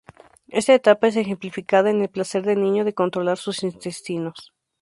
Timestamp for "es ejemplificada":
1.09-1.91